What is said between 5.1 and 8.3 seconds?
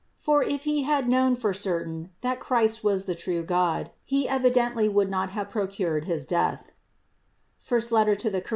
not have procured his death (I Cor.